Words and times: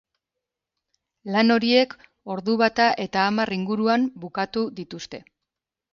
Lan 1.35 1.55
horiek 1.57 1.93
ordu 2.35 2.57
bata 2.63 2.87
eta 3.05 3.27
hamar 3.29 3.55
inguruan 3.59 4.11
bukatu 4.25 4.65
dituzte. 4.81 5.25